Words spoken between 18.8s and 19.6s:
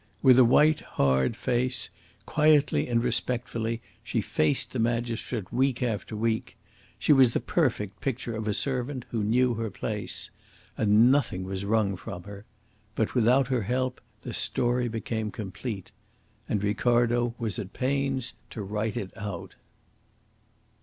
it out.